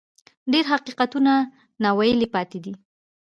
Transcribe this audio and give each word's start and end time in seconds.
ډېر 0.51 0.65
حقیقتونه 0.73 1.33
ناویلي 1.83 2.27
پاتې 2.35 2.59
دي. 2.63 2.73